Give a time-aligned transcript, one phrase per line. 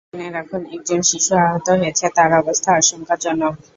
[0.11, 3.53] জেনে রাখুন, একজন শিশু আহত হয়েছে, তার অবস্থা আশঙ্কাজনক।